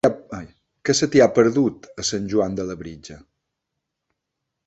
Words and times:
Què 0.89 0.95
se 0.99 1.07
t'hi 1.15 1.21
ha 1.25 1.33
perdut, 1.35 1.85
a 2.03 2.07
Sant 2.09 2.25
Joan 2.33 2.57
de 2.61 2.67
Labritja? 2.71 3.21